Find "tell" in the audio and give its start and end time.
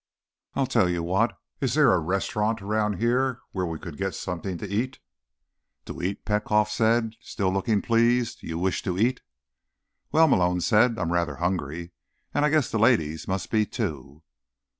0.65-0.89